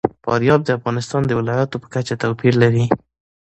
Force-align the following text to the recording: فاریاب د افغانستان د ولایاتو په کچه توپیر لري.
فاریاب 0.23 0.61
د 0.65 0.69
افغانستان 0.77 1.21
د 1.25 1.31
ولایاتو 1.39 1.81
په 1.83 1.87
کچه 1.93 2.15
توپیر 2.23 2.53
لري. 2.63 2.85